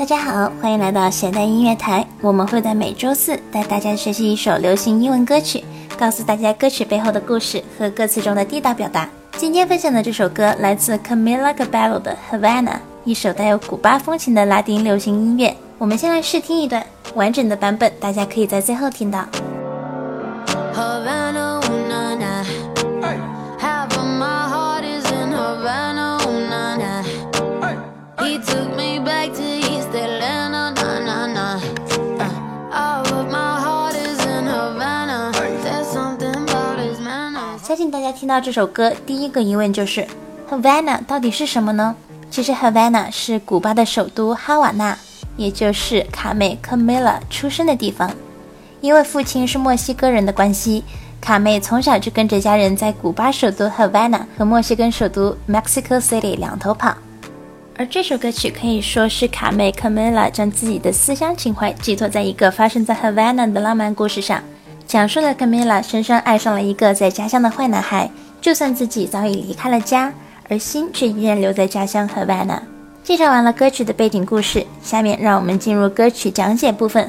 [0.00, 2.06] 大家好，欢迎来到咸蛋音乐台。
[2.22, 5.62] 我们会在每周四带大家学习一首流行英文歌曲，
[5.98, 9.06] 告诉大家歌曲背后的故事和歌词中的地道表达。
[9.36, 12.64] 今天分享的这首歌来自 Camila Cabello 的《Havana》，
[13.04, 15.54] 一首带有古巴风情的拉丁流行音乐。
[15.76, 16.82] 我们先来试听一段
[17.14, 19.26] 完整的版本，大家可以在最后听到。
[38.12, 40.06] 听到这首歌，第一个疑问就是
[40.50, 41.94] ，Havana 到底是什么呢？
[42.30, 44.96] 其实 Havana 是古巴的首都哈瓦那，
[45.36, 48.10] 也就是卡妹 Camila 出生的地方。
[48.80, 50.82] 因为父亲是墨西哥人的关系，
[51.20, 56.96] 卡妹从小就跟着家人在古巴首都 Havana 和墨西哥首都 Mexico City 两头跑。
[57.76, 64.42] 而这首歌曲可以说是卡妹 Camila 将自己的思乡情怀寄托在一个发生在 Havana 的浪漫故事上。
[64.90, 68.10] 讲述了 Camila 深深爱上了一个在家乡的坏男孩，
[68.40, 70.12] 就算自己早已离开了家，
[70.48, 72.62] 而心却依然留在家乡和 v a n a。
[73.04, 77.08] 介绍完了歌曲的背景故事，下面让我们进入歌曲讲解部分。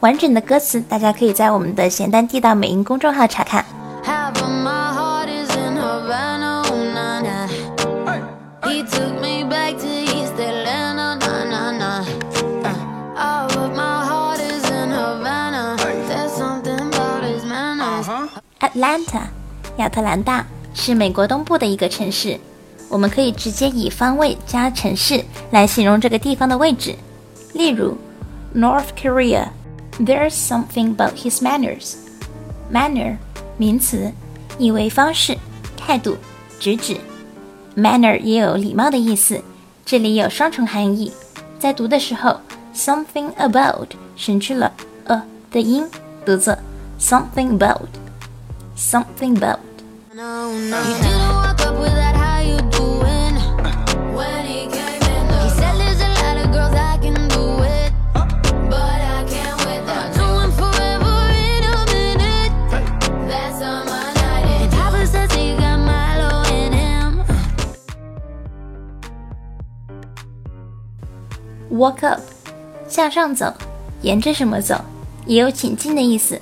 [0.00, 3.64] 完整的歌词大家可以在我们的咸蛋地道美音公众号查看。
[18.64, 19.20] Atlanta，
[19.76, 22.40] 亚特兰大是美国东部的一个城市。
[22.88, 26.94] 我们可以直接以方位加城市来形容这个地方的位置。
[27.52, 27.94] 例如
[28.54, 31.96] ，North Korea，there's something about his manners。
[32.72, 33.16] Manner，
[33.58, 34.10] 名词，
[34.58, 35.36] 意为方式、
[35.76, 36.16] 态度、
[36.58, 36.96] 举止。
[37.76, 39.42] Manner 也有礼貌的意思，
[39.84, 41.12] 这里有双重含义。
[41.58, 42.40] 在读的时候
[42.74, 44.72] ，something about 省去了
[45.04, 45.84] a 的音，
[46.24, 46.56] 读作
[46.98, 47.88] something about。
[48.74, 49.60] Something about.
[50.14, 50.78] No, no.
[50.82, 53.34] You didn't walk up with that how you doing
[54.14, 55.26] when he came in.
[55.42, 57.92] He said there's a lot of girls I can do it,
[58.70, 59.82] but I can't wait.
[59.88, 62.52] I'll do one forever in a minute.
[63.26, 64.46] That's on my night.
[64.46, 67.24] And Papa says he got Milo in him.
[71.70, 72.20] Walk up，
[72.88, 73.52] 向上走，
[74.02, 74.80] 沿着什么走，
[75.26, 76.40] 也有请进的意思。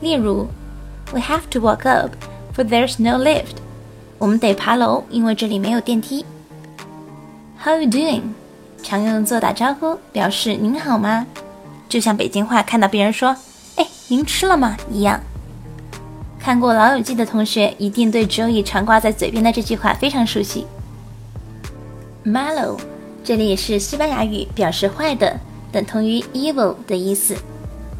[0.00, 0.48] 例如。
[1.12, 2.16] We have to walk up,
[2.56, 3.56] for there's no lift.
[4.18, 6.24] 我们得爬楼，因为这里没有电梯。
[7.62, 8.22] How are you doing?
[8.82, 11.26] 常用作打招呼，表示您好吗？
[11.88, 13.36] 就像北京话看到别人说
[13.76, 15.20] “哎，您吃了吗”一样。
[16.38, 20.66] 看过《老友记》的同学一定对 Joey 常挂在嘴边的这句话非常熟悉。
[22.24, 22.78] Malo，
[23.22, 25.38] 这里也是西班牙语，表示坏的，
[25.70, 27.36] 等同于 evil 的意思。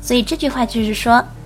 [0.02, 1.24] 所以这句话就是说。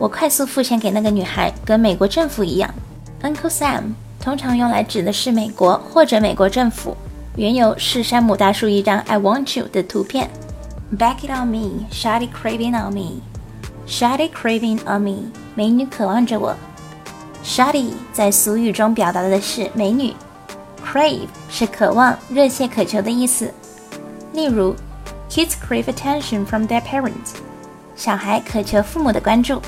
[0.00, 2.72] 我快速付钱给那个女孩，跟美国政府一样。
[3.22, 6.96] Uncle Sam 通常用来指的是美国或者美国政府。
[7.36, 10.30] 缘由是山姆大叔一张 "I want you" 的图片。
[10.96, 13.20] Back it on me, shawty craving on me,
[13.86, 16.56] shawty craving on me，美女渴望着我。
[17.44, 20.14] Shawty 在俗语中表达的是美女
[20.82, 23.52] ，crave 是渴望、热切渴求的意思。
[24.32, 24.74] 例如
[25.28, 27.34] ，Kids crave attention from their parents，
[27.94, 29.60] 小孩渴求父母的关注。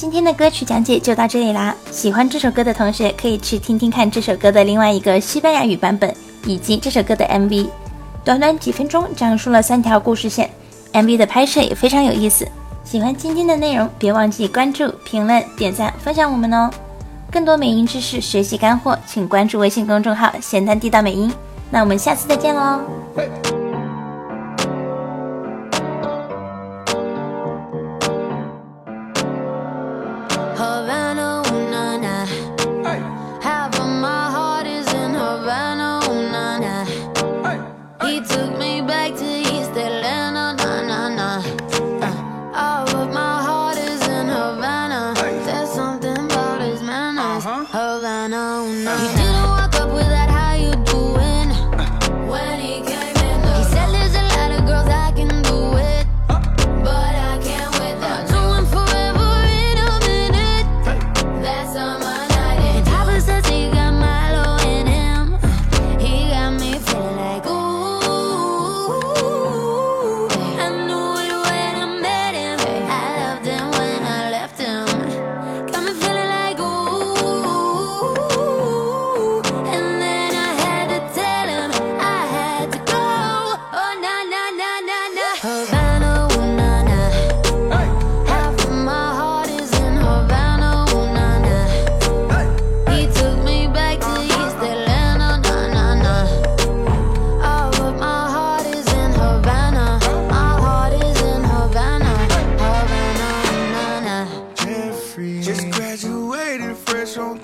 [0.00, 1.76] 今天的歌曲讲解就到这里啦！
[1.90, 6.10] 喜欢这首歌的同学可以去听听看这首歌的另外一个西班牙语版本，
[6.46, 7.68] 以及这首歌的 MV。
[8.24, 10.48] 短短几分钟讲述了三条故事线
[10.94, 12.48] ，MV 的拍摄也非常有意思。
[12.82, 16.70] 喜欢今天的内容，别忘记关注、评论、点赞、分享我们哦！
[17.30, 21.30] 更多美音知识、学习干货，请关注微信公众号“咸蛋地道美音”。
[21.70, 22.80] 那我们下次再见喽！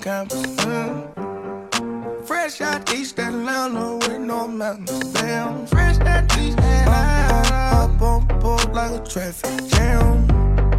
[0.07, 2.25] Fresh mm.
[2.25, 5.11] Fresh out East Atlanta with no mountains.
[5.11, 7.75] Damn, fresh out East Atlanta.
[7.75, 10.25] Up on board like a traffic jam.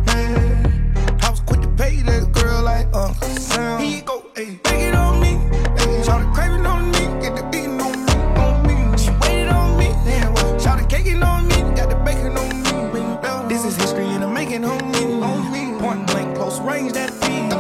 [0.07, 3.81] Man, I was quick to pay that girl like Uncle Sam.
[3.83, 5.37] Here you go, ayy, take it on me.
[5.77, 8.97] Ayy, shout the craving on me, get the beating on me, on me.
[8.97, 13.49] She waited on me, damn, shout the caking on me, got the bacon on me.
[13.49, 14.89] This is history and I'm making me.
[15.79, 17.53] Point blank, close range, that feed.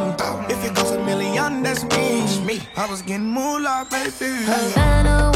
[0.51, 2.45] If it goes a million, that's me.
[2.45, 2.61] me.
[2.77, 4.45] I was getting moolah, baby.
[4.45, 5.31] Havana,